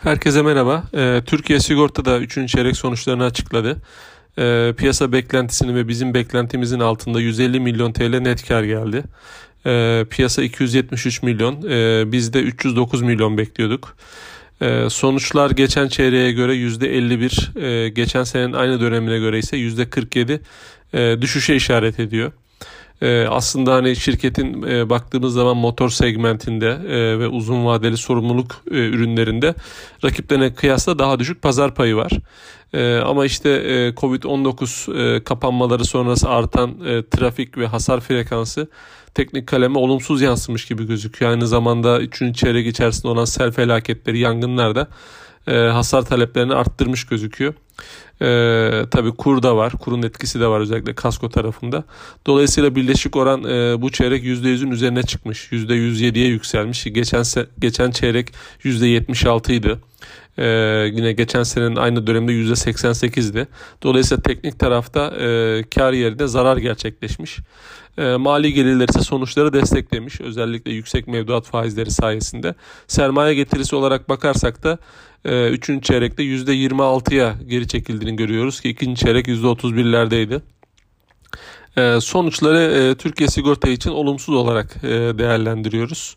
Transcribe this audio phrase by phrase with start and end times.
[0.00, 0.84] Herkese merhaba.
[0.94, 2.48] Ee, Türkiye Sigorta da 3.
[2.48, 3.76] çeyrek sonuçlarını açıkladı.
[4.38, 9.04] Ee, piyasa beklentisini ve bizim beklentimizin altında 150 milyon TL net kar geldi.
[9.66, 13.96] Ee, piyasa 273 milyon, ee, biz de 309 milyon bekliyorduk.
[14.62, 20.40] Ee, sonuçlar geçen çeyreğe göre %51, ee, geçen senenin aynı dönemine göre ise %47
[20.94, 22.32] e, düşüşe işaret ediyor.
[23.04, 28.74] Ee, aslında hani şirketin e, baktığımız zaman motor segmentinde e, ve uzun vadeli sorumluluk e,
[28.74, 29.54] ürünlerinde
[30.04, 32.12] rakiplerine kıyasla daha düşük pazar payı var.
[33.04, 36.78] Ama işte e, Covid-19 e, kapanmaları sonrası artan
[37.10, 38.68] trafik ve hasar frekansı
[39.14, 41.30] teknik kaleme olumsuz yansımış gibi gözüküyor.
[41.30, 42.36] Aynı zamanda 3.
[42.36, 44.88] çeyrek içerisinde olan sel felaketleri, yangınlar da
[45.74, 47.54] hasar taleplerini arttırmış gözüküyor.
[48.22, 48.26] E,
[48.90, 49.72] tabii kur da var.
[49.72, 51.84] Kurun etkisi de var özellikle kasko tarafında.
[52.26, 55.52] Dolayısıyla birleşik oran e, bu çeyrek %100'ün üzerine çıkmış.
[55.52, 56.84] %107'ye yükselmiş.
[56.84, 57.24] Geçen
[57.58, 58.32] geçen çeyrek
[58.64, 59.76] %76 idi.
[60.38, 60.44] Ee,
[60.92, 63.46] yine geçen senenin aynı dönemde %88'di.
[63.82, 67.38] Dolayısıyla teknik tarafta e, kar yerine zarar gerçekleşmiş.
[67.98, 70.20] E, mali gelirler ise sonuçları desteklemiş.
[70.20, 72.54] Özellikle yüksek mevduat faizleri sayesinde.
[72.86, 74.78] Sermaye getirisi olarak bakarsak da
[75.24, 75.82] e, 3.
[75.82, 78.94] çeyrekte %26'ya geri çekildiğini görüyoruz ki 2.
[78.94, 80.40] çeyrek %31'lerdeydi.
[81.76, 86.16] E, sonuçları e, Türkiye Sigorta için olumsuz olarak e, değerlendiriyoruz.